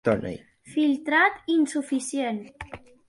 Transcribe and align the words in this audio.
Filtrat 0.75 1.45
insuficient. 1.57 2.41